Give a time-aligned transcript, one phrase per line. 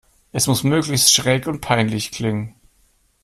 [0.31, 2.55] Es muss möglichst schräg und peinlich klingen.